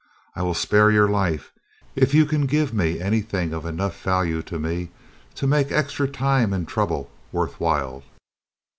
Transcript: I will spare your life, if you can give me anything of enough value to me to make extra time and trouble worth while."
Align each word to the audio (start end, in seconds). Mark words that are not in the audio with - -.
I 0.35 0.41
will 0.41 0.55
spare 0.55 0.89
your 0.89 1.07
life, 1.07 1.51
if 1.95 2.11
you 2.11 2.25
can 2.25 2.47
give 2.47 2.73
me 2.73 2.99
anything 2.99 3.53
of 3.53 3.67
enough 3.67 4.01
value 4.01 4.41
to 4.41 4.57
me 4.57 4.89
to 5.35 5.45
make 5.45 5.71
extra 5.71 6.07
time 6.07 6.53
and 6.53 6.67
trouble 6.67 7.11
worth 7.31 7.59
while." 7.59 8.01